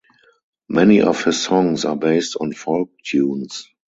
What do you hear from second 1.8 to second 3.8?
are based on folk tunes.